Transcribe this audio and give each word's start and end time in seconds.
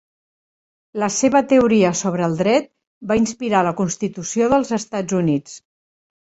La 1.01 1.09
seva 1.17 1.41
teoria 1.51 1.91
sobre 1.99 2.25
el 2.27 2.33
dret 2.39 2.69
va 3.11 3.19
inspirar 3.21 3.61
la 3.69 3.75
Constitució 3.83 4.49
dels 4.55 4.75
Estats 4.79 5.21
Units. 5.21 5.57